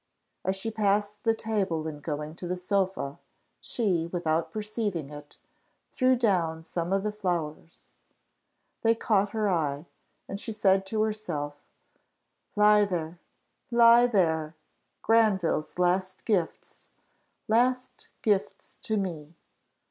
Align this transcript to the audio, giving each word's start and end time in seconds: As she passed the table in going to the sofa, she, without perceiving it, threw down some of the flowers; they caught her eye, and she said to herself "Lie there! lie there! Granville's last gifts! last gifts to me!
As 0.43 0.55
she 0.55 0.71
passed 0.71 1.21
the 1.23 1.35
table 1.35 1.85
in 1.87 1.99
going 1.99 2.33
to 2.37 2.47
the 2.47 2.57
sofa, 2.57 3.19
she, 3.59 4.07
without 4.07 4.51
perceiving 4.51 5.11
it, 5.11 5.37
threw 5.91 6.15
down 6.15 6.63
some 6.63 6.91
of 6.91 7.03
the 7.03 7.11
flowers; 7.11 7.93
they 8.81 8.95
caught 8.95 9.29
her 9.29 9.47
eye, 9.47 9.85
and 10.27 10.39
she 10.39 10.53
said 10.53 10.87
to 10.87 11.03
herself 11.03 11.55
"Lie 12.55 12.83
there! 12.83 13.19
lie 13.69 14.07
there! 14.07 14.55
Granville's 15.03 15.77
last 15.77 16.25
gifts! 16.25 16.89
last 17.47 18.07
gifts 18.23 18.73
to 18.81 18.97
me! 18.97 19.35